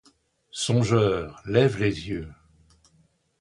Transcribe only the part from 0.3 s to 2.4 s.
Songeur, lève les yeux!